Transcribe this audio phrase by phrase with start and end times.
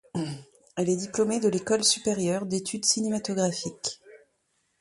[0.77, 4.01] Elle est diplômée de l'École supérieure d'études cinématographiques.